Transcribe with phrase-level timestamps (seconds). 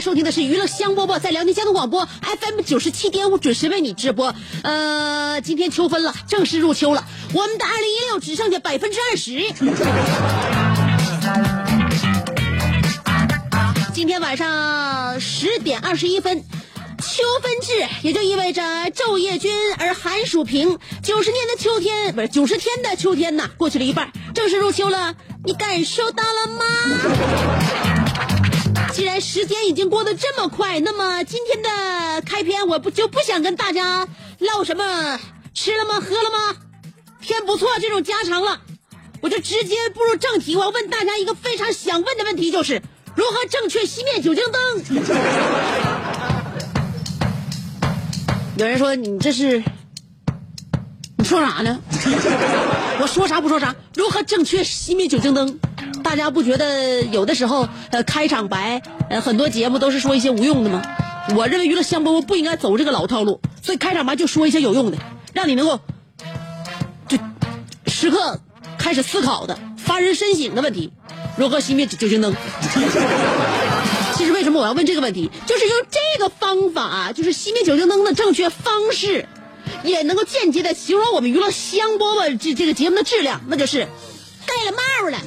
[0.00, 4.34] 收听的是娱乐香饽饽，在辽宁交通广播 FM 九十七点五准时为你直播。
[4.62, 9.52] 呃，今天秋分了，正式入秋了，我们的二零一六只剩下百分之二十。
[13.92, 16.44] 今天晚上十点二十一分，
[16.98, 18.62] 秋分至，也就意味着
[18.92, 20.78] 昼夜均而寒暑平。
[21.02, 26.64] 九十年的秋天，不是九十天的秋天呐，过去了一半，正式入秋了，你感受到了吗？
[28.92, 34.08] 既然时间已经过得这么快，那么今天的开篇我不就不想跟大家
[34.38, 35.20] 唠什么
[35.54, 36.56] 吃了吗、喝了吗？
[37.20, 38.60] 天不错这种家常了，
[39.20, 40.56] 我就直接步入正题。
[40.56, 42.82] 我要问大家一个非常想问的问题，就是
[43.14, 44.60] 如何正确熄灭酒精灯？
[48.56, 49.62] 有人说你这是
[51.16, 51.78] 你说啥呢？
[53.00, 55.60] 我说啥不说啥，如何正确熄灭酒精灯？
[56.08, 58.80] 大家不觉得有的时候呃开场白
[59.10, 60.82] 呃很多节目都是说一些无用的吗？
[61.36, 64.96] 我认为娱乐香饽饽不应该走这个老套路，所以开场白就说一些有用的，
[65.34, 65.78] 让你能够
[67.08, 67.18] 就
[67.88, 68.40] 时刻
[68.78, 70.90] 开始思考的发人深省的问题，
[71.36, 72.34] 如何熄灭酒精灯？
[74.16, 79.26] 其实为什么我要问这个问题，就是用这个方法、就是熄灭酒精灯的正确方式，
[79.84, 83.86] 也能够间接的形容我们娱乐香饽饽这这个节目的质量，那就是
[84.48, 85.18] 盖了帽了。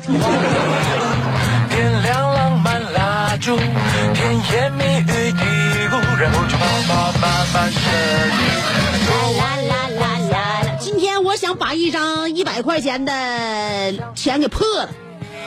[10.80, 14.90] 今天我想把一张一百块钱的钱给破了，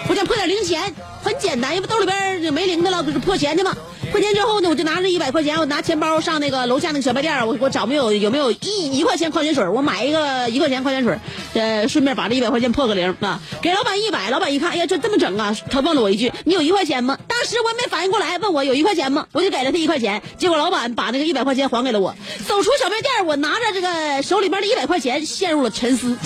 [0.08, 3.74] 我想破点零钱，很简单，因为兜里边也没零的了，不是破钱去嘛。
[4.12, 11.18] 破钱之后呢，我就拿着一百块钱，我拿钱包上那个楼下那个小卖店，我我找没有有没有一一块钱矿泉水，我买一个一块钱矿泉水，
[11.54, 17.18] 呃，顺便把这一百块钱破个零啊，给老板一百，老板一看，哎呀，这这么整啊，他问了我一句，你有一块钱吗？
[17.26, 19.26] 当时我也没反应过来，问我有一块钱吗？
[19.32, 22.14] 我就给了他一块钱，结果老板把那个一百块钱还给了我。
[22.46, 26.16] 走出小卖店，我拿着这个手里边的一百块钱，陷入了沉思。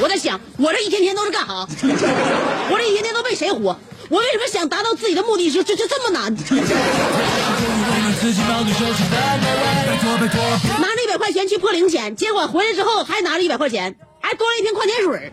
[0.00, 1.66] 我在想，我这一天天都是干啥？
[2.70, 3.76] 我这一天天都为谁活？
[4.08, 6.34] 我为什么想达到自己的目的就就就这么难？
[10.78, 15.30] 拿着一百块钱去破零钱，结果回来之后还拿着一百块钱，还多了一瓶矿泉水。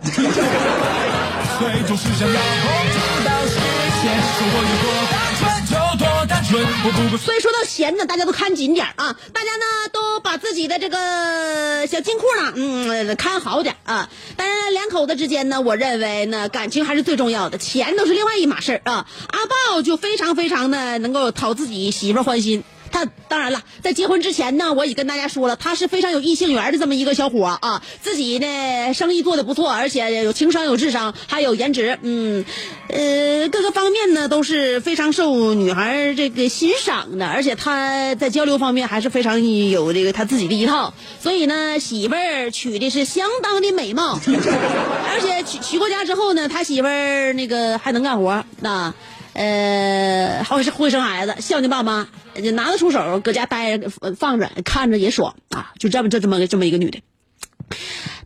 [7.17, 9.17] 所以说到钱呢，大家都看紧点啊！
[9.33, 14.09] 大家呢都把自己的这个小金库呢，嗯，看好点啊！
[14.37, 19.07] 当然，两口子之间呢，我认为呢，感情还是最重要的，钱都是另外一码事啊。
[19.27, 22.63] 阿豹就非常非常的能够讨自己媳妇欢心。
[22.95, 27.83] 他当然了，在结婚之前呢，我也跟大家说了，他是非常有异性缘的这么一个小伙啊。
[28.01, 32.45] 自己呢，生意做得不错，而且有情商、有智商，还有颜值，嗯，
[32.87, 37.27] 呃，各个方面呢都是非常受女孩这个欣赏的。
[37.27, 40.93] 而且他在交流方面还是非常有这个他自己的一套。
[41.21, 48.93] 所以呢，媳妇儿娶的是相当的美貌， 而且娶娶过家之后呢，他媳妇儿那个还能干活，那。
[49.35, 52.07] 呃，好是会生孩子，孝敬爸妈，
[52.53, 55.73] 拿得出手，搁家待着放着，看着也爽啊！
[55.77, 56.99] 就这么这这么这么一个女的，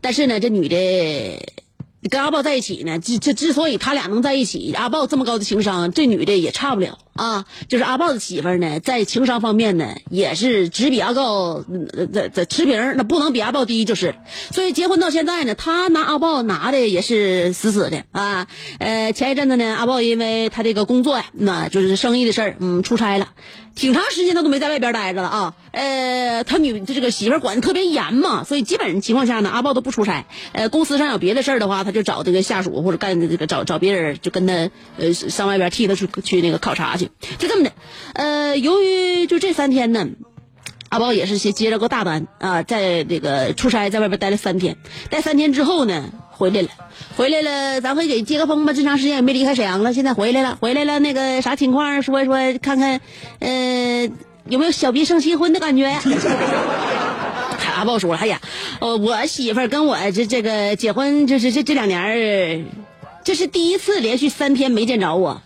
[0.00, 1.48] 但是呢，这女的
[2.08, 7.44] 跟阿豹在一起呢，之之之所以他俩能在一起，阿豹这么高的情商，这女的也差不了啊。
[7.68, 11.62] 就是阿豹的媳妇儿呢，在情商方面呢，也是只比阿豹
[11.92, 14.14] 呃这这持平，那不能比阿豹低就是。
[14.50, 18.48] 所以结婚到现在呢，他拿阿豹拿的也是死死的啊。
[18.78, 23.28] 呃，前一阵子呢，阿豹因为他这个工作呀，那就是生意的事儿，嗯，出差了。
[23.76, 30.26] 挺长时间他都没在外边待着了啊，呃，他女这个媳妇儿管的特别严嘛，所以基本情况下呢，阿豹都不出差。
[30.52, 37.72] 呃，公司上有别的事儿的话，他就找这个下属或者干这个找找别人，就跟他呃上外边替他去去那个考察去，就这么的。
[38.14, 40.08] 呃，由于就这三天呢。
[40.88, 44.76] 阿豹也是接接了个大单啊，在这个出差在外边待了三天，
[45.08, 46.68] 待三天之后呢，回来了，
[47.16, 48.72] 回来了，咱会给接个风吧。
[48.72, 52.02] 这长时间也没离开沈阳了，现在回来了，回来了，那个啥情况？
[52.02, 53.00] 说一说，看看，
[53.38, 54.10] 呃，
[54.48, 55.86] 有没有小别胜新婚的感觉？
[57.76, 58.40] 阿豹说了，哎呀，
[58.80, 62.64] 呃，我媳妇儿跟我这这个结婚，就是这这两年儿，
[63.22, 65.40] 这是第一次连续三天没见着我，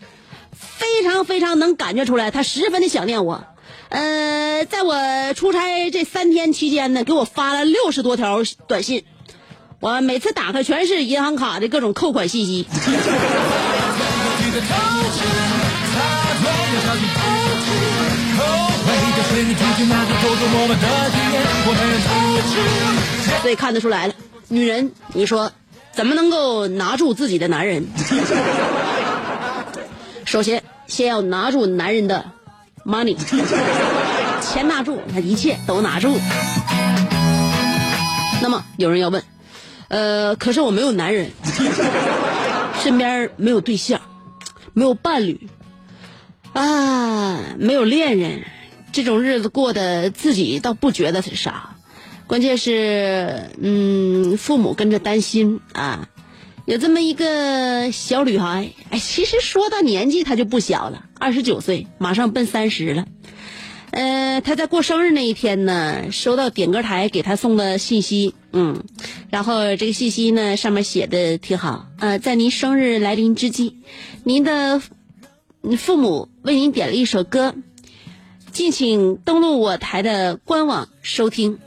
[1.05, 3.45] 非常非常能感觉出来，他十分的想念我。
[3.91, 9.05] 呃，在我出差这三天期间呢，给我发了六十多条短信，
[9.81, 12.67] 我每次打开全是银行卡的各种扣款信息。
[23.43, 24.15] 所以看得出来了，
[24.49, 25.53] 女人，你说
[25.93, 27.87] 怎么能够拿住自己的男人？
[30.25, 32.25] 首先，先要拿住男人的
[32.85, 33.17] money，
[34.41, 36.19] 钱拿住，他一切都拿住。
[38.43, 39.23] 那么有人要问，
[39.89, 41.31] 呃，可是我没有男人，
[42.83, 44.01] 身边没有对象，
[44.75, 45.49] 没有伴侣，
[46.53, 48.45] 啊，没有恋人，
[48.93, 51.77] 这种日子过得自己倒不觉得是啥，
[52.27, 56.09] 关键是，嗯，父母跟着担心啊。
[56.67, 63.07] 有这么一个小女孩，哎，其实说到年纪，她就不小了，二十九岁，马上奔三十了。
[63.91, 68.83] 呃，她在过生日那一天呢，收到点歌台给她送的信息，嗯，
[69.29, 73.77] 然后这个信息呢上面写的挺好，呃，在您生日来临之际，
[74.25, 74.81] 您的
[75.77, 77.55] 父母为您点了一首歌，
[78.53, 81.59] 敬请登录我台的官网收听。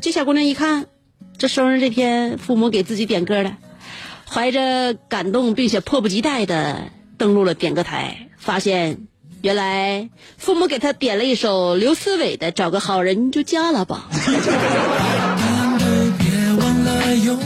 [0.00, 0.86] 这小姑娘一看，
[1.38, 3.56] 这生日这天父母给自己点歌了。
[4.32, 6.84] 怀着感动并且迫不及待的
[7.18, 9.08] 登录了点歌台，发现
[9.42, 14.08] 原来父母给他点了一首刘思伟的《找个好人就嫁了吧》。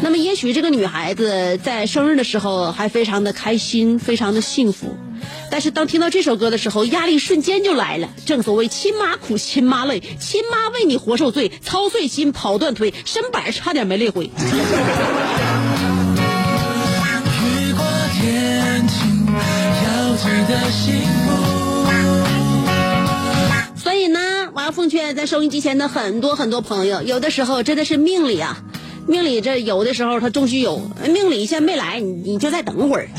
[0.02, 4.94] 那么，也许这个女孩子在生日的时候还非常的开心，非常的幸福，
[5.50, 8.10] 但是当听到这首歌的时候，压力瞬间就来了。
[8.26, 14.30] 正所谓亲妈苦，亲妈累，亲妈为你活受罪，操碎心，跑断腿，身板差点没累毁。
[23.76, 24.20] 所以呢，
[24.55, 28.58] 我要奉劝在收音机前的很多很多朋友，有的时候真的是命里啊，
[29.06, 33.08] 命里这有的时候它终须有，命里先没来，你你就再等会儿。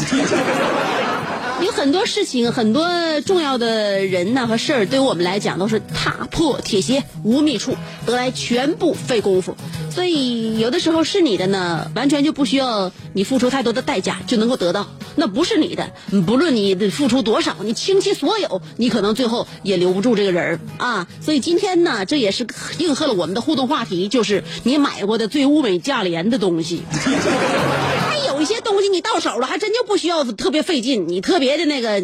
[1.61, 2.89] 有很多事情，很多
[3.21, 7.75] 重要的人呢和事儿，对于我们来讲都是踏破铁鞋无觅处，
[8.05, 9.55] 得来全不费功夫。
[9.95, 14.85] 所以有的时候是你的呢，完全就不需要你付出太多的代价就能够得到。
[15.15, 15.93] 那不是你的，
[16.27, 21.07] 不论你付出多少，你倾其所有，你可能最后也留不住这个人儿啊。
[21.21, 22.45] 所以今天呢，这也是
[22.77, 26.81] 应和了我们的互动话题，就是你买过的最物美价廉的东西。
[26.91, 32.03] 还有一些东西你到手了，还真就不需要特别费劲，你特别的那个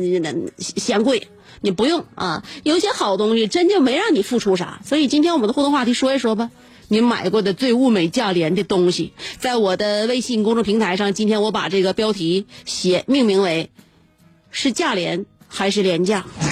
[0.57, 1.27] 嫌贵，
[1.59, 2.41] 你不用啊。
[2.63, 6.49] 有一些好东西真就没让你付出啥，所以今天我们的互动话题说一说吧。
[6.91, 13.69] 你买过的最物美价廉的东西，在我的微信公众平台上，今天我把这个标题写命名为
[14.51, 16.25] “是价廉还是廉价”。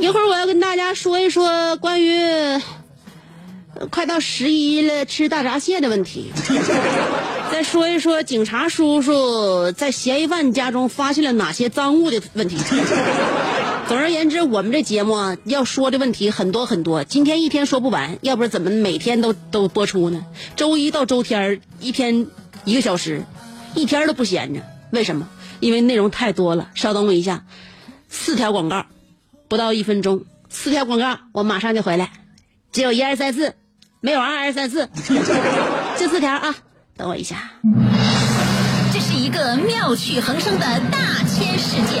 [0.00, 2.58] 一会儿我要跟大家说一说关于
[3.88, 6.30] 快到十一了吃大闸蟹的问题，
[7.50, 12.56] 再说一说警察叔叔在嫌疑犯家中发现了哪些赃物的问题。
[13.88, 20.24] 总而言之，我们这节目啊，要说的问题很多很多，今天一天说不完，要不然怎么每天都都播出呢？
[20.54, 22.26] 周一到周天一天
[22.64, 23.24] 一个小时，
[23.74, 24.60] 一天都不闲着。
[24.90, 25.28] 为什么？
[25.58, 26.70] 因为内容太多了。
[26.74, 27.44] 稍等我一下，
[28.08, 28.86] 四条广告，
[29.48, 32.12] 不到一分钟，四条广告，我马上就回来。
[32.70, 33.54] 只有一二三四，
[34.00, 34.88] 没有二二三四，
[35.98, 36.54] 就四条啊！
[36.96, 37.36] 等我一下。
[38.92, 42.00] 这是一个妙趣横生的大千世界，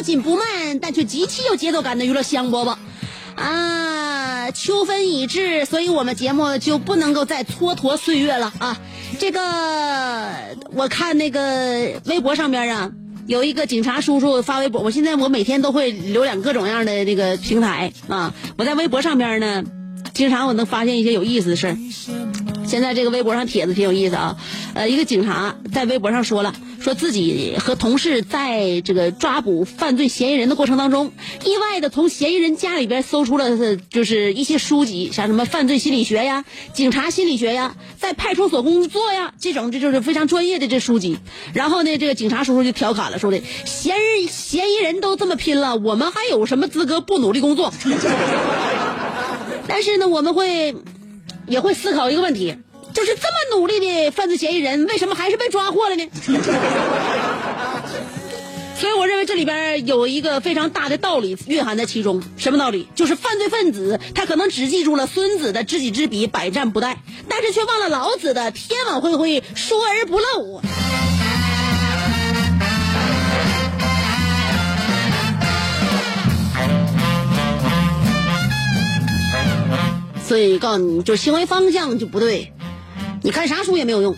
[0.00, 2.74] 不紧不慢，但却极其有节奏感的娱乐香饽饽。
[3.34, 8.80] 啊，秋分已至，所以我们节目就不能够再蹉跎岁月了啊！
[9.18, 9.42] 这个
[10.72, 12.92] 我看那个微博上边啊，
[13.26, 18.32] 有一个警察叔叔发微博，我现在我每天都会浏览各种样的这个平台啊。
[18.56, 19.64] 我在微博上边呢，
[20.14, 21.76] 经常我能发现一些有意思的事儿。
[22.66, 24.38] 现在这个微博上帖子挺有意思啊，
[24.72, 31.12] 呃，一个警察在微博上说了，说自己和同事在这个抓捕犯罪嫌疑人的过程当中，
[31.44, 41.18] 意外的从嫌疑人家里边搜出了就是一些书籍，像什么犯罪心理学呀、警察心理学呀，在派出所工作呀，这种这就是非常专业的这书籍。
[41.52, 47.72] 然后呢，这个警察叔叔就调侃了，说的嫌疑嫌疑人都这么拼了，我们还有什么资格不努力工作？
[49.68, 50.74] 但是呢，我们会
[51.46, 52.56] 也会思考一个问题，
[52.92, 56.08] 就是这么努力的犯罪嫌疑人，为什么还是被抓获了呢？
[58.78, 62.22] 所以我认为这里边有一个非常大的道理蕴含在其中。
[62.38, 62.88] 什么道理？
[62.94, 66.96] 就是犯罪分子他可能只记住了孙子的知己知彼，百战不殆，
[67.28, 70.62] 但是却忘了老子的天网恢恢，疏而不漏。
[80.26, 82.52] 所以告诉你，就行为方向就不对，
[83.22, 84.16] 你看啥书也没有用。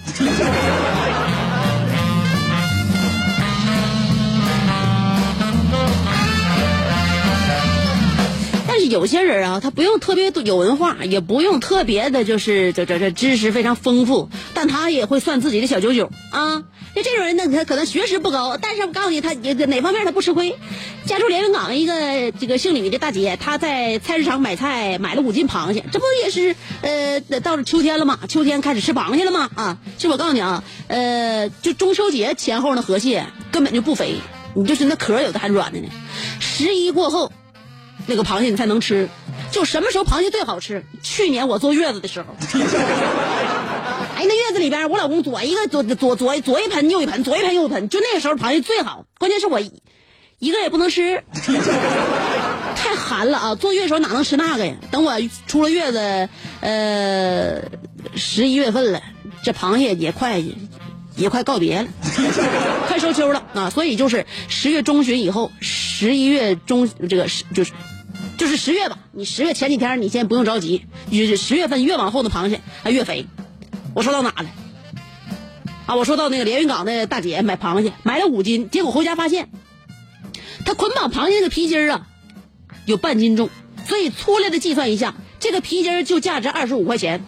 [8.93, 16.63] 有些人啊，他不用特别有文化，也不用特别的，就是这这这知识非常丰富，但他也会算自己的小九九啊。
[16.95, 20.55] 就这种人呢，他可能学识不高，但是我告诉你，他也哪方面他不吃亏。
[21.07, 28.19] 家住连云港一个这个姓李的大姐，她在菜市场买菜，买了五斤螃蟹，这不也是呃到了秋天了吗？
[28.29, 29.51] 秋天开始吃螃蟹了吗？
[29.55, 34.17] 啊，其实我告诉你啊，呃，就中秋节前后那河蟹根本就不肥，
[34.55, 35.89] 你就是那壳有的还软的呢。
[36.41, 37.33] 十一过后。
[38.07, 39.09] 那个螃蟹你才能吃，
[39.51, 40.85] 就什么时候螃蟹最好吃？
[41.03, 42.35] 去年我坐月子的时候，
[44.17, 49.05] 哎，那月子里边我老公左一个左左左左一盆右一盆，左一盆右一盆，就那个时候螃蟹最好。
[49.19, 51.23] 关键是我一个也不能吃，
[52.75, 53.55] 太寒了啊！
[53.55, 54.75] 坐月的时候哪能吃那个呀？
[54.91, 55.15] 等我
[55.47, 56.29] 出了月子，
[56.61, 57.63] 呃，
[58.17, 59.01] 十一月份了，
[59.45, 60.43] 这螃蟹也快
[61.15, 61.89] 也快告别了，
[62.89, 63.71] 快收秋了啊！
[63.71, 67.73] 所以就是十月中旬以后，十一月中这个就是。
[68.39, 73.27] 就是十月吧，你十月前几天你先不用着急，就是十月份越往后的螃蟹还越肥。
[73.95, 74.47] 我说到哪了？
[75.87, 79.49] 啊，我说到那个连云港的大姐买螃蟹，买了五斤，结果回家发现，
[80.65, 82.07] 她捆绑螃蟹那个皮筋啊，
[82.87, 83.51] 有半斤重，
[83.87, 87.25] 所以粗略的计算一下，这个皮筋就价值二十五块钱。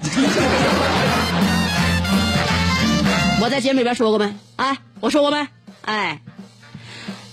[3.40, 4.34] 我在节目里边说过没？
[4.56, 5.46] 哎，我说过没？
[5.82, 6.22] 哎，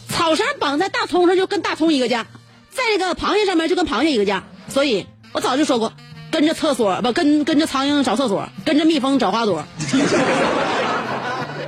[0.09, 2.27] 草绳绑在大葱上就跟大葱一个价。
[2.71, 5.93] 在这个螃蟹上面就跟螃蟹一个价，所以我早就说过，
[6.31, 9.63] 跟着厕所不跟跟着苍蝇找厕所，跟着蜜蜂找花朵。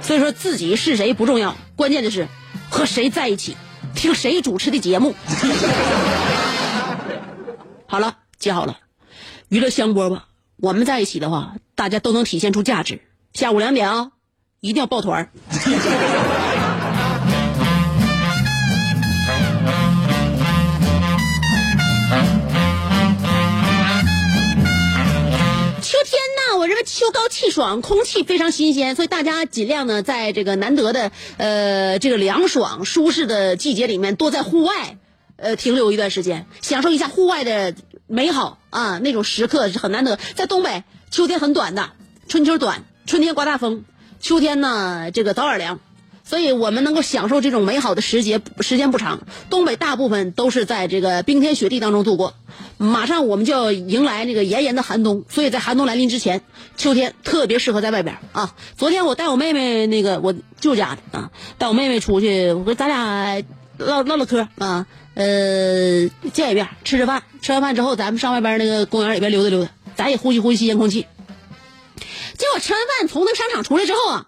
[0.02, 2.28] 所以说自己是谁不重要，关键的是
[2.70, 3.56] 和谁在一起，
[3.96, 5.16] 听谁主持的节目。
[7.88, 8.80] 好了，接好了，
[9.50, 10.20] 娱乐香饽饽，
[10.58, 13.02] 我们在一起的话，大家都能体现出价值。
[13.34, 14.12] 下午两点啊，
[14.60, 15.32] 一定要抱团。
[27.04, 34.98] 秋高气爽，空气非常新鲜，所以大家尽量呢，在这个难得的呃这个凉爽舒适的季节里面，多在户外
[35.36, 37.76] 呃停留一段时间，享受一下户外的
[38.08, 40.18] 美好啊，那种时刻是很难得。
[40.36, 41.92] 在东北，秋天很短的，
[42.30, 43.84] 春秋短，春天刮大风，
[44.22, 45.82] 秋天呢这个早晚凉，
[46.24, 49.22] 所以我们能够享受这种美好的时节时间不长。
[49.50, 52.34] 东北大部分都是在这个冰天雪地当中度过，
[52.78, 55.26] 马上我们就要迎来这个炎炎的寒冬。
[55.30, 56.42] 所以在寒冬来临之前，
[56.78, 58.56] 秋天特别适合在外边啊。
[58.78, 63.44] 昨天我带我妹妹那个我舅家的啊，带我妹妹出去，我说咱俩
[63.78, 71.06] 唠唠唠嗑啊，呃，见一面，吃吃饭，吃完饭之后咱们上外边那个公园里边溜达溜达，咱也呼吸呼吸新鲜空气。
[72.38, 74.26] 结果吃完饭从那商场出来之后啊，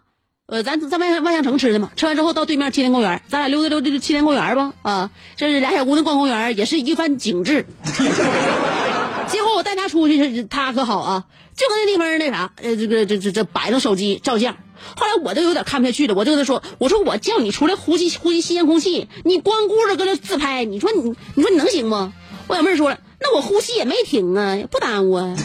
[0.47, 7.65] 呃，咱在万万象城吃的嘛，吃完之后到对面青年公园，咱俩溜达溜达青年公园吧，啊，这是俩小姑娘逛公园，也是一番景致。
[9.27, 11.23] 结果我带她出去，她可好啊，
[11.57, 14.55] 就搁那地方那啥，呃，这个这这这摆着手机照相。
[14.95, 22.13] 后来我都有点看不下去了，我就跟她说，我说我叫你出来呼吸呼吸新鲜空气，你光顾着搁那自拍，你说你你说你能行吗？
[22.45, 25.35] 我小妹说了，那我呼吸也没停啊，不耽误啊。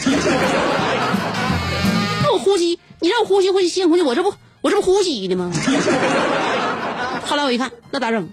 [2.21, 4.31] 那我呼吸，你让我呼吸呼吸新鲜空气，我这不
[4.61, 5.51] 我这不呼吸的吗？
[7.25, 8.29] 后来我一看，那咋整？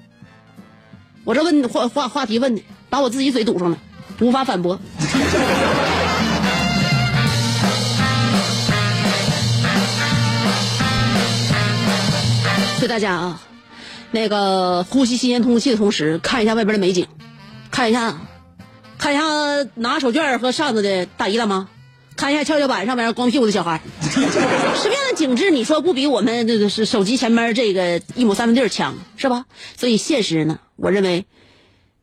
[1.25, 3.79] 我这问话话话题问的，把我自己嘴堵上了，
[4.21, 4.79] 无法反驳。
[12.79, 13.41] 所以大家啊，
[14.11, 17.07] 那个呼吸新鲜空气的同时，看一下外边的美景，
[17.71, 18.21] 看一下，
[18.99, 19.25] 看一下
[19.75, 21.69] 拿手绢和扇子的大姨大妈，
[22.19, 29.45] 看一下跷跷板上面光屁股的小孩， 什么样的景致你说不比我们这个是手机前面这个一亩三分地儿强是吧？
[29.77, 31.27] 所以现实呢，我认为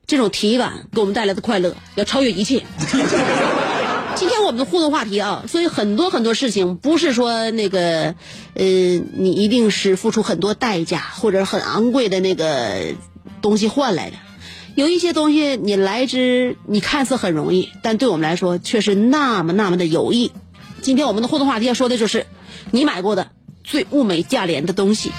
[0.08, 2.64] 这种体感给我们带来的快乐要超越一切。
[4.16, 8.16] 今天我们的互动话题啊，所以很多很多事情不是说那个，
[8.54, 12.94] 呃，你一定是付出很多代价或者很昂贵的那个
[13.42, 14.16] 东西换来的。
[14.76, 20.34] 有一些东西你来之，你看似很容易，但对我们来说却是那么那么的有益。
[20.82, 22.26] 今天我们的互动话题要说的就是
[22.72, 23.32] 你买过的
[23.64, 25.14] 最物美价廉的东西。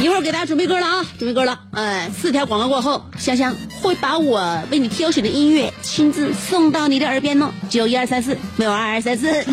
[0.00, 1.60] 一会儿给大家准备歌了啊，准备歌了。
[1.72, 7.52] 哎，四条广告过后，香香会把我为你挑选的音乐亲自送到你的耳边呢。
[7.68, 9.44] 只有一二三四，没有二二三四，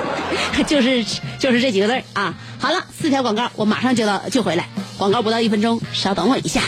[0.68, 1.02] 就是
[1.38, 2.34] 就是这几个字儿啊。
[2.58, 4.68] 好了，四条广告，我马上就到就回来。
[4.98, 6.60] 广告不到一分钟，稍等我一下。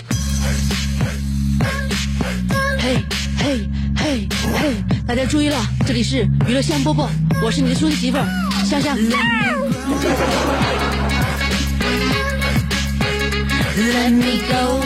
[2.79, 2.97] 嘿
[3.37, 4.73] 嘿嘿嘿，
[5.05, 7.09] 大家注意了，这里是娱乐香饽饽，
[7.43, 8.25] 我是你的兄弟媳妇儿
[8.65, 8.97] 香香。
[13.77, 14.81] Let me go，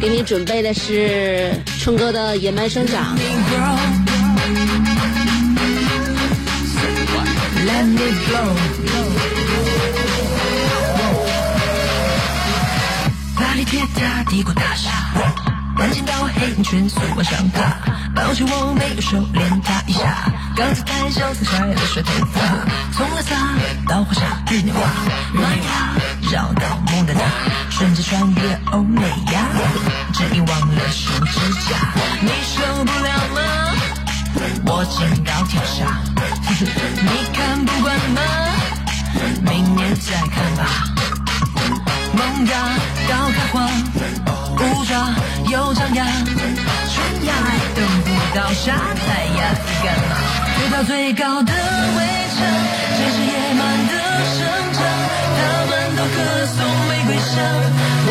[0.00, 3.16] 给你准备的是春哥的《野蛮生长》。
[7.66, 8.85] Let me go。
[13.66, 14.90] 铁塔帝国大厦，
[15.76, 17.60] 南京到黑眼圈速往上爬，
[18.14, 22.40] 抱起我没有收敛他一下，刚才太潇洒甩了甩头发，
[22.92, 23.36] 从拉萨
[23.88, 24.78] 到华沙日内瓦，
[25.34, 25.94] 玛雅
[26.30, 27.20] 绕到蒙大拿，
[27.68, 29.02] 瞬间穿越欧美
[29.32, 29.48] 亚，
[30.12, 33.40] 只因忘了梳指甲，你受不了吗？
[34.66, 35.98] 我剪刀跳下，
[37.02, 38.20] 你看不惯吗？
[39.42, 40.95] 明年再看吧。
[42.16, 42.52] 萌芽
[43.10, 43.54] 要开花，
[44.56, 44.90] 乌爪
[45.50, 46.04] 又张牙，
[46.88, 46.94] 悬
[47.26, 47.30] 崖
[47.74, 49.04] 等不到沙滩
[49.36, 50.02] 呀，你干嘛？
[50.56, 51.98] 飞到最高的围
[52.34, 52.38] 墙，
[52.96, 53.92] 这是野蛮的
[54.32, 54.38] 生
[54.72, 54.78] 长，
[55.36, 56.56] 他们都歌颂
[56.88, 57.34] 玫瑰香，
[58.08, 58.10] 我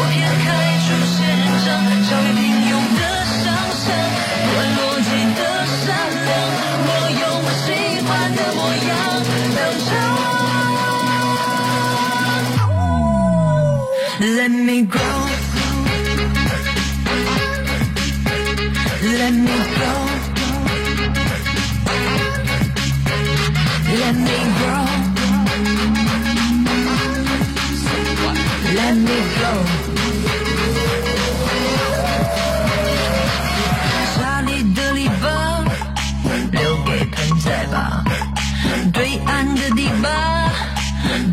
[14.36, 15.00] Let me go.
[19.02, 19.93] Let me go.
[24.02, 24.86] Let me grow.
[28.76, 29.52] Let me go.
[34.15, 35.24] 沙里的篱笆
[36.52, 38.04] 留给盆栽吧，
[38.91, 40.10] 对岸的堤坝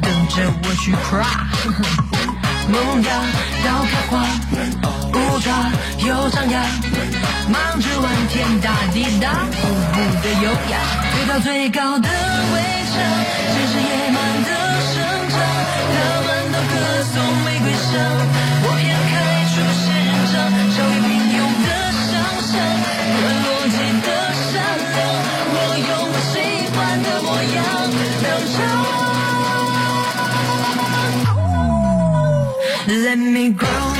[0.00, 1.26] 等着我去跨。
[2.72, 3.08] 萌芽
[3.64, 4.12] 到开花，
[5.12, 5.46] 乌抓
[5.98, 6.62] 又张牙，
[7.50, 10.74] 忙着玩天大地大，无不的优雅，
[11.12, 12.54] 飞到最高的围
[12.88, 12.94] 城，
[13.52, 14.50] 这是野蛮的
[14.88, 14.94] 生
[15.28, 15.36] 长，
[15.92, 15.94] 他
[16.26, 16.74] 们都歌
[17.12, 17.92] 颂玫瑰香，
[33.12, 33.91] Let me grow.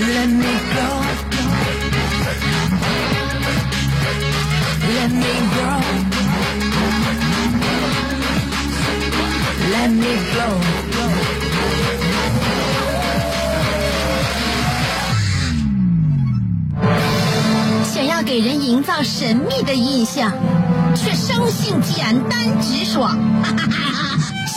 [0.00, 0.86] Let me go.
[4.96, 5.80] Let me grow.
[9.70, 10.46] Let me go.
[17.84, 20.32] 想要给人营造神秘的印象，
[20.94, 23.18] 却生性简单直爽；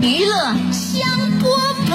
[0.00, 1.04] 娱乐香
[1.40, 1.44] 饽
[1.90, 1.92] 饽。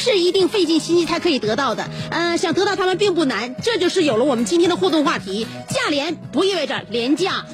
[0.00, 1.88] 是一定费尽心机才可以得到的。
[2.10, 7.44] 嗯、想得到他们并不难，这就是有了我们今天的互动话题：价廉不意味着廉价。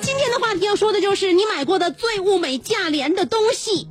[0.00, 3.86] 今天的话题要说的就是你买过的最物美价廉的东西。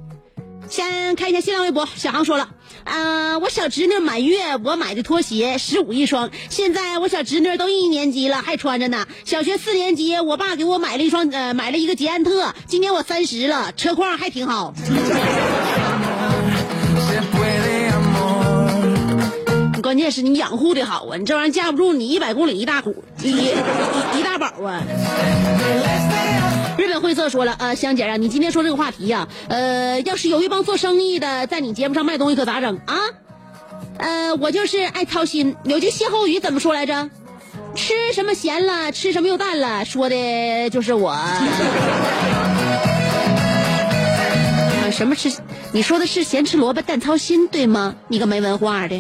[0.70, 2.50] 先看一下新浪微博，小航说了，
[2.84, 9.08] 呃，我小侄女满月我买的拖鞋十五一双，现在我小侄女都一年级了还穿着呢。
[9.24, 14.74] 小学四年级，我爸给我买了一双，呃，买了一个捷安特，今年我三十了，车况还挺好。
[19.98, 24.84] 关键是你养护的好啊，你这玩意儿架不住你一百公里一大股，一一大宝啊。
[26.78, 32.96] 日本灰色说了，呃，香姐啊，你今天说这个话题呀、呃，要是有一帮做生意的在你节目上卖东西，可咋整啊？
[33.98, 35.56] 呃，我就是爱操心。
[35.64, 37.10] 有句歇后语怎么说来着？
[37.74, 41.18] 吃什么咸了，吃什么又淡了，说的就是我。
[44.92, 45.32] 什么吃？
[45.74, 47.96] 你说的是咸吃萝卜淡操心对吗？
[48.08, 49.00] 你个没文化的。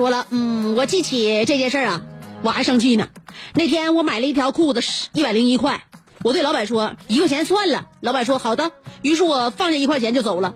[0.00, 2.00] 说了，嗯，我记起这件事儿啊，
[2.40, 3.08] 我还生气呢。
[3.52, 4.80] 那天我买了一条裤子，
[5.12, 5.84] 一百零一块，
[6.22, 10.54] 我对老板说一块钱算了，老板说好的，于是我放下一块钱就走了。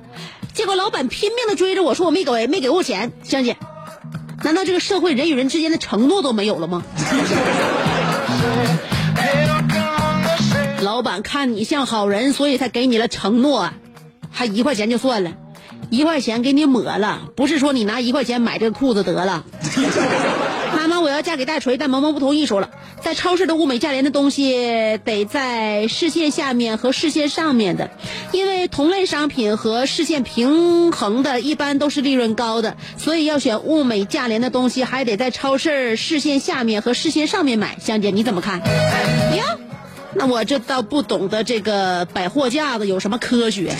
[0.55, 3.59] 结果老板拼命的追着我说我没给没给过钱，香姐，
[4.43, 6.83] 难道这个社会人与人之间的承诺都没有了吗？
[10.81, 13.71] 老板看你像好人，所以才给你了承诺，
[14.31, 15.35] 还一块钱就算了，
[15.91, 19.45] 一块钱给你抹了，不是说你拿一块钱买这个裤子得了。
[20.77, 22.71] 妈妈，我要嫁给大锤，但萌萌不同意，说了，
[23.01, 27.91] 在超市的物美价廉的东西得在视线下面和视线上面的，
[28.33, 37.79] 因为同类商品和视线平衡的，一般都是利润高的，所以要选物美价廉的东西，还得在超市视线下面和视线上面买。
[37.81, 38.59] 香姐，你怎么看？
[38.61, 39.57] 呀？
[40.17, 43.75] 那我这倒不懂得这个摆货架子有什么科学。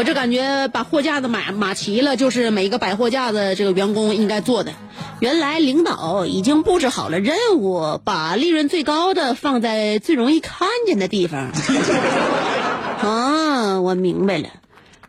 [0.00, 4.72] 我这感觉把货架子买码齐了，就是每个摆货架子这个员工应该做的。
[5.18, 11.50] 原来领导已经布置好了任务，把利润最高的放在最容易看见的地方。
[13.04, 14.48] 啊，我明白了，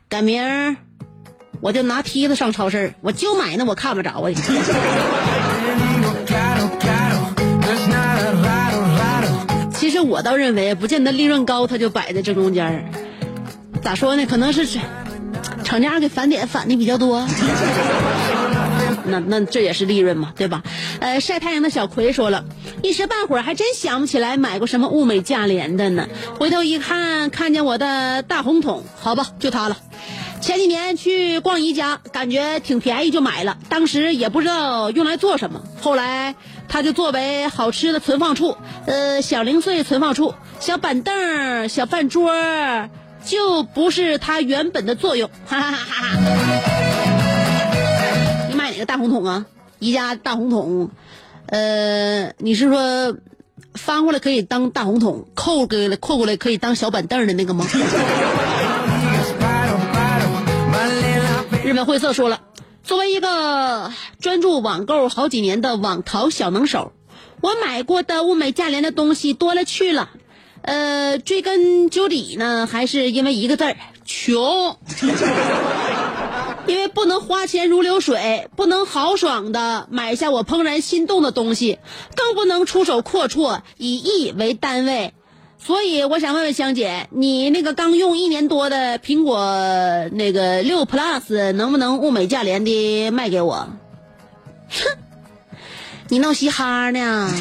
[0.09, 0.75] 赶明儿
[1.61, 4.29] 我就拿梯子上超市，我就买那我看不着啊。
[9.73, 12.83] 其实我倒认为，不见得利润高，它就摆在正中间儿。
[13.81, 14.25] 咋说呢？
[14.25, 14.65] 可能是
[15.63, 17.27] 厂家给返点返的比较多。
[19.05, 20.63] 那那这也是利润嘛，对吧？
[20.99, 22.45] 呃，晒太阳的小葵说了，
[22.83, 26.07] 一时半会儿还真想不起来买过什么物美价廉的呢。
[26.39, 29.77] 回头一看，看见我的大红桶，好吧，就它了。
[30.39, 35.61] 前几年去逛宜家，感觉挺便宜就买了，当时也不知道用来做什么。
[35.81, 36.35] 后来
[36.69, 42.31] 它就作为好吃的存放处，呃，小零碎存放处，小板凳、小饭桌，
[43.25, 45.29] 就不是它原本的作用。
[45.45, 46.17] 哈哈哈哈哈！
[48.49, 49.45] 你买哪个大红桶啊？
[49.79, 50.91] 宜家大红桶，
[51.47, 53.17] 呃，你是说
[53.73, 57.65] 翻过来可以当大红桶，扣过来扣过来可以当小板凳的那个吗？
[61.63, 62.41] 日本灰色说了，
[62.83, 66.91] 作为一个专注网购好几年的网淘小能手，
[67.41, 70.09] 我买过的物美价廉的东西多了去了。
[70.63, 74.77] 呃，追根究底呢，还是因为一个字儿——穷。
[76.67, 81.79] 因为不能花钱如流水，不能豪爽的买下我怦然心动的东西，
[82.15, 85.13] 更不能出手阔绰，以亿为单位。
[85.57, 89.37] 所以我想问问香姐，你那个刚用一年多的苹果
[90.11, 93.67] 那个六 Plus 能不能物美价廉的卖给我？
[94.69, 94.97] 哼，
[96.11, 97.31] 你闹嘻哈呢？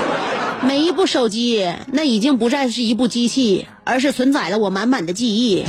[0.64, 5.62] 每一部手机那已经不再是一部机器，而是存在了我满满的记忆。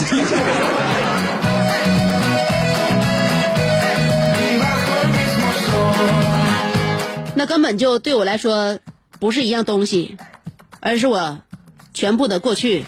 [7.35, 8.79] 那根本就对我来说
[9.19, 10.15] 不是一样东西，
[10.79, 11.39] 而是我
[11.93, 12.85] 全部的过去。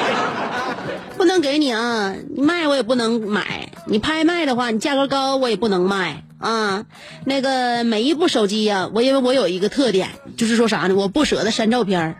[1.16, 3.70] 不能给你啊，你卖我也不能买。
[3.86, 6.84] 你拍卖的话，你价格高我也不能卖啊。
[7.24, 10.94] 那个每一部手机呀、我因为我有一个特点，就是说啥呢？
[10.96, 12.16] 我不舍得删照片儿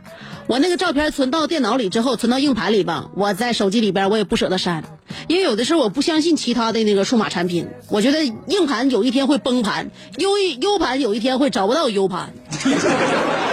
[0.47, 4.83] 我那个照片存到电脑里之后，存到硬盘里吧，我在手机里边我也不舍得删，
[5.29, 10.29] 因为有的时候我不相信其他的那个数码产品，我觉得硬盘有一天会崩盘，U
[10.61, 12.33] U 盘有一天会找不到 U 盘，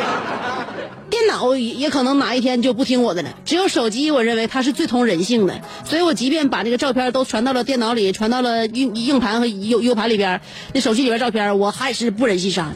[1.09, 3.29] 电脑也可能哪一天就不听我的了。
[3.45, 10.41] 只有手机，我认为它是最通人性的，所以我即便把这个照片都传到了电脑里，传到了硬硬盘和 U U 盘里边，
[10.73, 12.75] 那手机里边照片我还是不忍心删。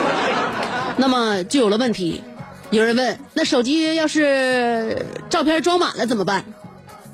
[0.98, 2.22] 那么就有了问题。
[2.70, 6.44] 有人问，那手机要是照片装满了怎么办？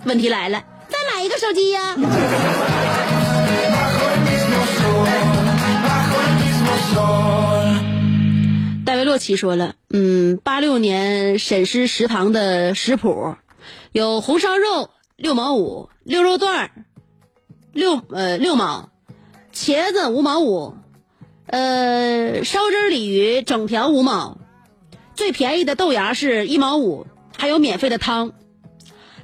[0.05, 1.95] 问题来了，再买一个手机呀、
[8.93, 13.37] 戴维洛奇说了，嗯，八六年沈师食堂的食谱
[13.91, 16.85] 有红烧肉六毛五，溜肉段
[17.73, 18.91] 六呃六毛，
[19.51, 20.75] 茄子五毛五，
[21.47, 24.37] 呃烧汁鲤鱼整条五毛，
[25.15, 27.07] 最便宜的豆芽是一毛五，
[27.39, 28.35] 还有免费的汤。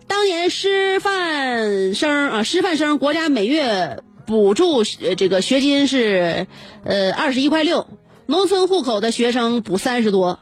[0.07, 6.47] 当年师范生啊，师范生国家每月补助呃这个学金是
[6.85, 7.87] 呃二十一块六，
[8.31, 10.39] 农村户口的学生补三十多。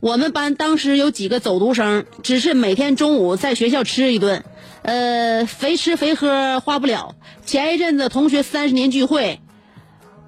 [0.00, 4.44] 我们班当时有几个走读生，只是每天中午在学校吃一顿，
[4.82, 7.14] 呃，肥吃肥喝花不了。
[7.46, 9.40] 前一阵子同学三十年聚会，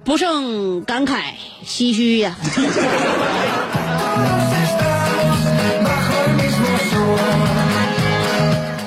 [0.03, 2.35] 不胜感慨唏嘘呀。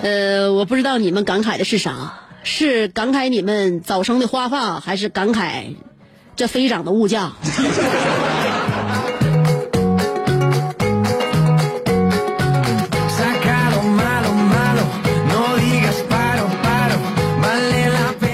[0.02, 5.76] 呃，我不知道你们感慨的是啥，是感慨你们早生的花发，还是感慨
[6.36, 7.32] 这飞涨的物价。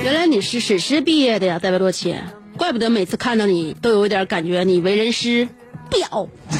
[0.03, 2.17] 原来你是史诗毕业的呀，戴维洛奇，
[2.57, 5.49] 怪不得每次看到你都有一点感觉，你为人师
[5.88, 6.29] 表。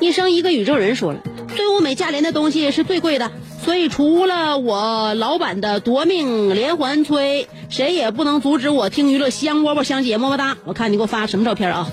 [0.00, 1.20] 医生一个宇宙人说了，
[1.54, 3.30] 最物美价廉的东西是最贵的，
[3.64, 10.58] 所以除了我老板的夺命连环催，谁也不能阻止我听娱乐香饽饽香姐么么哒。
[10.64, 11.88] 我看你给我发什么照片啊？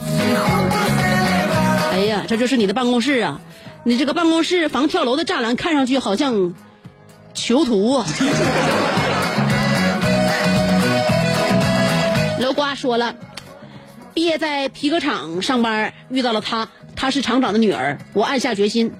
[1.94, 3.40] 哎呀，这就是你的办公室啊！
[3.84, 6.54] 你这个办公室防跳楼的栅栏看上去好像
[7.34, 8.06] 囚徒啊。
[12.40, 13.16] 楼瓜说了。
[14.14, 17.98] 毕业在皮革厂上班，遇到了她，她是厂长的女儿。
[18.12, 18.92] 我暗下决心，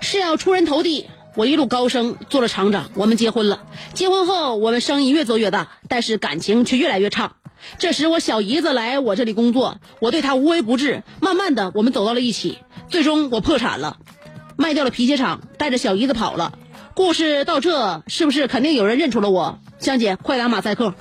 [0.00, 1.10] 是要出人头地。
[1.36, 3.62] 我一路高升，做了厂长，我们结婚了。
[3.92, 7.32] 结婚后，我们生意越做越大，但是感情却越来越差。
[7.78, 11.02] 这时，我小姨子来我这里工作，我对她无微不至。
[11.20, 12.58] 慢慢的，我们走到了一起。
[12.88, 13.96] 最终，我破产了，
[14.56, 16.52] 卖掉了皮鞋厂，带着小姨子跑了。
[16.94, 19.58] 故事到这，是不是肯定有人认出了我？
[19.80, 20.94] 香姐，快打马赛克。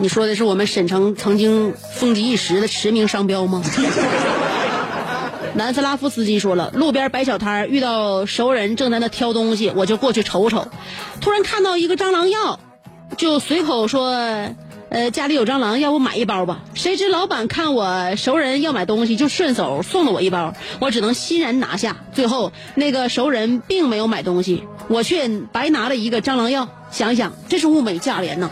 [0.00, 3.62] 你说的是我们沈城曾经风靡一时的驰名商标吗？
[5.52, 10.66] 南斯拉夫斯基说了，路边摆小摊儿遇到熟人正在那挑东西，我就过去瞅瞅，
[11.20, 12.58] 突然看到一个蟑螂药，
[13.18, 14.08] 就随口说，
[14.88, 16.60] 呃，家里有蟑螂，要不买一包吧？
[16.72, 21.98] 谁知老板看我熟人要买东西，就顺手送了我一包，我只能欣然拿下。
[22.14, 26.68] 最后那个熟人并没有买东西，我却白拿了一个蟑螂药。
[26.90, 28.50] 想想，这是物美价廉呐。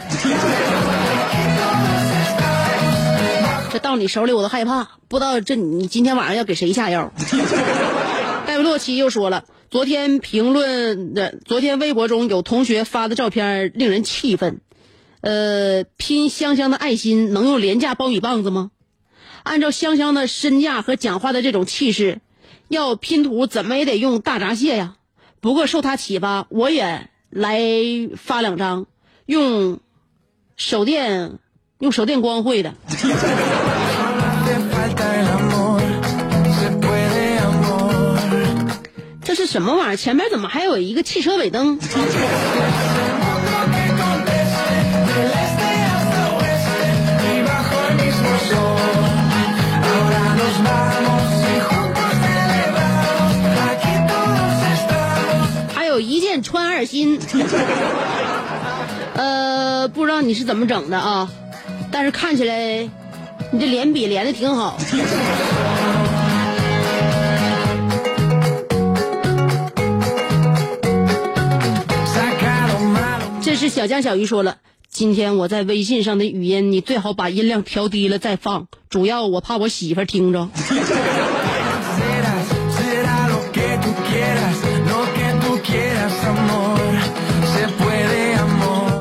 [3.78, 7.12] 到你手里我都害怕，不知道这你今天晚上要给谁下药。
[8.46, 14.60] 戴维洛奇又说了，昨天评论的，昨天微博中有同学发的照片令人气愤。
[15.20, 18.70] 呃，拼香香的爱心能用廉价苞米棒子吗？
[19.42, 22.20] 按照香香的身价和讲话的这种气势，
[22.68, 24.94] 要拼图怎么也得用大闸蟹呀。
[25.40, 27.60] 不过受他启发，我也来
[28.16, 28.86] 发两张，
[29.26, 29.80] 用
[30.56, 31.38] 手电
[31.78, 32.74] 用手电光绘的。
[39.50, 39.96] 什么玩意儿？
[39.96, 41.78] 前面怎么还有一个汽车尾灯？
[55.74, 57.18] 还有一箭穿二心
[59.14, 61.28] 呃不知道你是怎么整的啊
[61.90, 62.88] 但是看起来
[63.50, 64.76] 你这连笔连的挺好。
[73.58, 80.48] 是小江小鱼说了，今天我在微信上的语音，你最好把音量调低了再放，主要我怕我媳妇听着。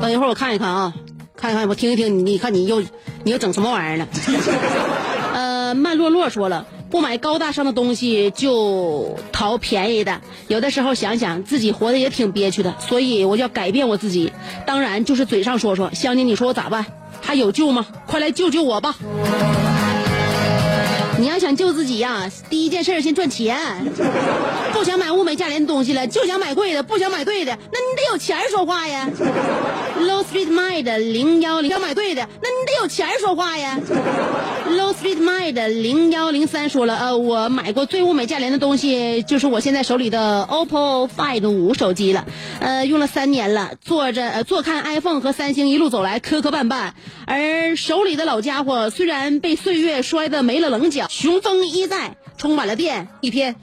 [0.02, 0.92] 等一会儿我看一看啊，
[1.36, 2.82] 看一看我听一听，你看你又
[3.22, 4.08] 你又整什么玩意儿了？
[5.34, 10.20] 呃，曼洛洛说了，不买高大上的东西就淘便宜的。
[10.48, 14.32] 有的时候想想自己活得也挺憋屈的，所以我就要改变我自己。
[14.66, 16.86] 当然就是嘴上说说，香姐你说我咋办？
[17.20, 17.86] 还有救吗？
[18.06, 18.96] 快来救救我吧！
[21.18, 23.58] 你要想救自己呀、第一件事儿先赚钱，
[24.72, 29.10] 不想买物美价廉的东西了，就想买贵的，不想买对的，那你得有钱说话呀。
[30.00, 31.70] Low Street Mind 零幺零。
[31.70, 33.78] 要买对的，那你得有钱说话呀。
[34.70, 42.24] Low Street Mind 零幺零三说了，呃，我买过最物美价廉的东西，就是我现在手里的 OPPO Find 五手机了，
[42.60, 46.90] 呃，用了三年了，坐着呃坐看 iPhone 和三星一路走来磕磕绊绊，
[47.26, 53.56] 而手里的老家伙虽然被岁月摔得没了棱角，雄风依在，充满了电一天。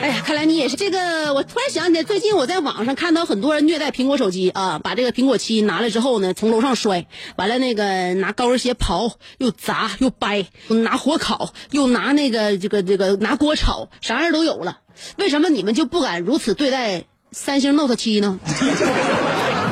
[0.00, 1.34] 哎呀，看来你也是这个。
[1.34, 14.78] 我突然想起来，最近我在网上看到很多人虐待苹果手机啊，把这个苹果七拿来之后呢，从楼上摔，完了那个拿高跟鞋刨，又砸又掰，拿火烤，又拿那个这个这个拿锅炒，啥样都有了。
[15.18, 18.38] 为什么你们就不敢如此对待三星 Note 七呢？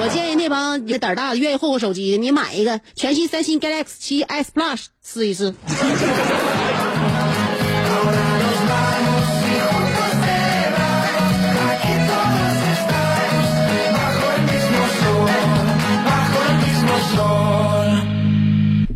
[0.05, 5.55] 我建议这帮有胆大的，愿意霍霍手机的，你买一个全新三星 Galaxy 七 S Plus 试一试。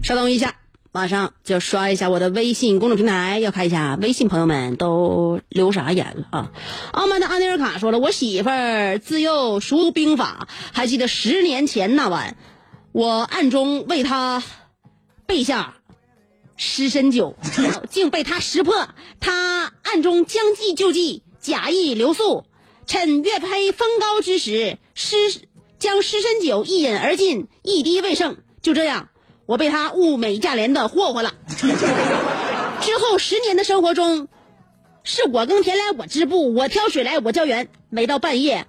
[0.03, 0.53] 稍等一下。
[0.97, 6.51] 马上就刷一下我的微信公众平台，要看一下微信朋友们都留啥言了啊！
[6.93, 12.39] 傲慢的阿尼尔卡说了，我媳妇儿自幼熟读兵法，还记得十年前那晚，
[12.93, 14.43] 我暗中为她
[15.27, 15.75] 备下
[16.57, 17.37] 湿身酒，
[17.91, 18.89] 竟被他识破。
[19.21, 22.47] 他暗中将计就计，假意留宿，
[22.87, 25.17] 趁月黑风高之时，失
[25.79, 28.39] 将湿身酒一饮而尽，一滴未剩。
[28.63, 29.11] 就这样，
[29.47, 31.33] 我被他物美价廉的霍霍了。
[32.81, 34.29] 之后十年的生活中，
[35.03, 37.69] 是我耕田来我织布，我挑水来我浇园。
[37.89, 38.67] 每到半夜，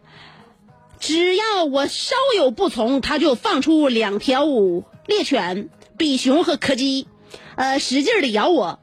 [1.00, 4.46] 只要我稍有不从，他就放出两条
[5.08, 7.08] 猎犬，比熊和柯基，
[7.56, 8.80] 呃，使劲的咬我。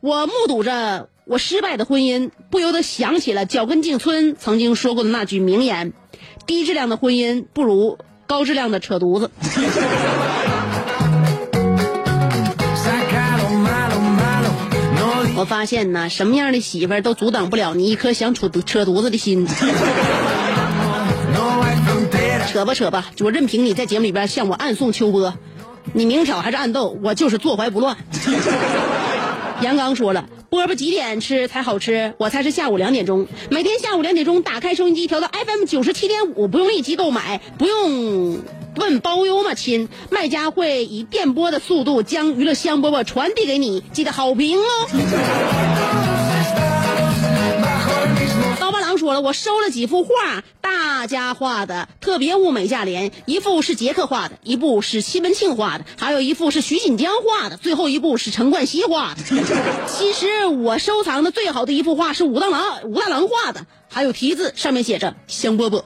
[0.00, 5.92] 我目睹着我失败的婚姻，不由得想起了脚跟进村曾经说过的那句名言：
[6.46, 9.30] 低质量的婚姻不如高质量的扯犊子。
[15.44, 19.46] 发现呢，什么样的媳妇儿都阻挡不了你一颗想扯犊扯犊子的心。
[22.48, 25.34] 扯吧扯吧，我任凭你在节目里边向我暗送秋波，
[25.92, 27.96] 你明挑还是暗斗，我就是坐怀不乱。
[29.60, 32.14] 杨刚说了，饽饽几点吃才好吃？
[32.18, 33.26] 我猜是下午两点钟。
[33.50, 38.38] 每天下午两点钟打开收音机，调到 FM 九十七点五，不用立即购买，不用
[38.76, 39.88] 问包邮吗，亲？
[40.10, 44.64] 卖家会以电波的速度将娱乐香饽饽传递给你，记得好评哦。
[48.58, 53.12] 刀疤狼说了，我收了几幅画，大家画的，特别物美价廉。
[53.26, 59.22] 一幅是杰克画的，一部是西门庆画的，还有一幅是徐锦江画的，最后一部是陈冠希画的。
[59.86, 65.82] 其实我收藏的最好的一幅画是武大郎武大郎画的，还有题字，上面写着“香饽饽”。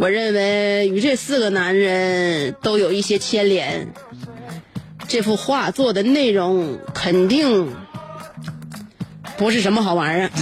[0.00, 3.88] 我认为与这四个男人都有一些牵连。
[5.08, 7.72] 这幅画作的内容肯定
[9.38, 10.30] 不是什么好玩意儿。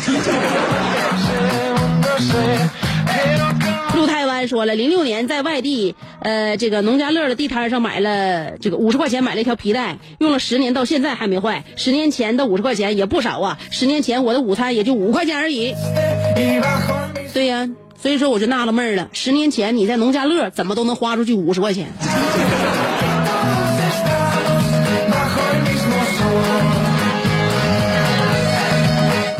[3.94, 11.64] 陆太湾说了，零六年在外地，呃，这个农家乐的地摊上买了这个五十块钱买了一条皮带，用了十年到现在还没坏。
[11.76, 15.74] 十年前的五十块钱也不少啊，十年前我的午餐也就五块钱而已。
[17.32, 21.88] 对呀、所以说我就纳了闷儿了，十年前你在农家乐怎么都能花出去五十块钱？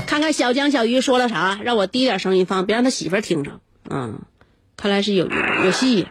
[0.07, 3.52] 看看小江小鱼说了啥，让我低点声音放，别让他媳妇儿听着。
[3.88, 4.18] 嗯，
[4.76, 5.28] 看来是有
[5.64, 6.09] 有戏。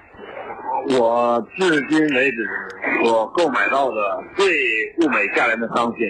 [0.88, 2.48] 我至今为止
[3.04, 3.96] 所购买到的
[4.38, 4.48] 最
[5.00, 6.06] 物美价廉的商品，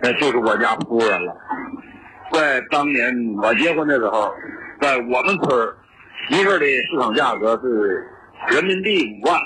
[0.00, 1.32] 那就是我家夫人了。
[2.32, 4.32] 在当年我结婚的时候，
[4.82, 5.76] 在我们村儿
[6.28, 8.04] 媳妇儿的市场价格是
[8.48, 9.40] 人民币五万，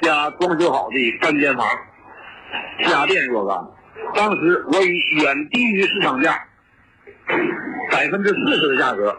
[0.00, 1.66] 加装修好的三间房，
[2.86, 3.54] 家电若干。
[4.14, 6.42] 当时我以远低于市场价
[7.92, 9.14] 百分之四十的价格，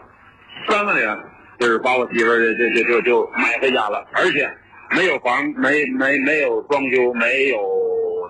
[0.68, 1.16] 三万元，
[1.60, 4.50] 就是把我媳妇儿就就就就买回家了，而且
[4.96, 7.58] 没有房，没没没有装修，没有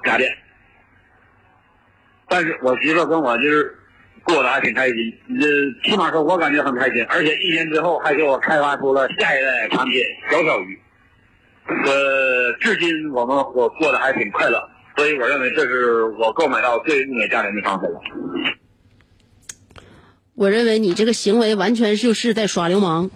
[0.05, 0.31] 家电。
[2.29, 3.79] 但是我媳妇儿跟我就是
[4.25, 4.97] 过得还挺开心，
[5.29, 5.47] 呃，
[5.85, 10.01] 起码说我感觉很开心，而且一年之后还给我开发出了下一代产品
[10.31, 10.79] 小小鱼。
[11.87, 14.63] 呃，至今我们我过得还挺快乐，
[14.97, 18.01] 所以我认为这是我购买到最物美价廉的商品了。
[20.35, 23.11] 我认为你这个行为完全就是在耍流氓。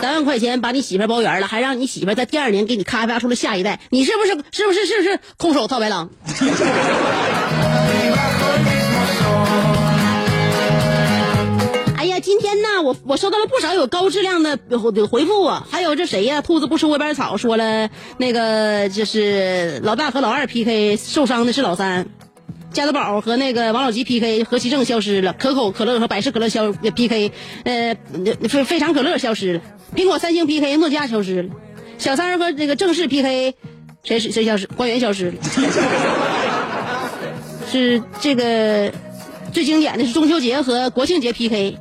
[0.00, 6.08] 三万块钱把你媳妇包圆了，还让你媳妇在第二年给你开发出了下一代，你是不是是不是是不是空手套白狼？
[12.88, 22.08] 我我收到了不少有高质量的的回复啊，还有这谁呀、兔子不吃窝边草说了，那个就是老大和老二 PK 受伤的是老三，
[22.72, 27.30] 加多宝和那个王老吉 PK 何其正消失了，可口可乐和百事可乐消 PK，
[27.64, 27.94] 呃，
[28.48, 29.60] 非非常可乐消失了，
[29.94, 31.50] 苹果三星 PK 诺基亚消失了，
[31.98, 33.54] 小三儿和这个正式 PK
[34.02, 34.66] 谁谁谁消失？
[34.66, 35.36] 官员消失了，
[37.70, 38.90] 是这个
[39.52, 41.76] 最经典的是中秋节和国庆节 PK，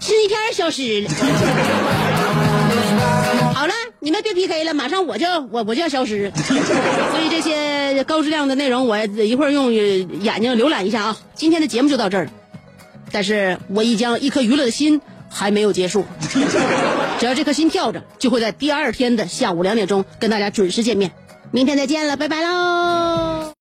[0.00, 1.10] 星期天消失了。
[3.54, 11.16] 好了，你们别 PK 了，马上我就我我就要消失，所以这些高质量的内容我一会儿用眼睛浏览一下啊。
[11.34, 12.30] 今天的节目就到这儿了，
[13.10, 16.04] 但是我一将一颗娱乐的心还没有结束，
[17.18, 21.10] 只要这颗心跳着，就会在第二天的下午两点钟跟大家准时见面。
[21.50, 23.52] 明天再见了，拜拜喽。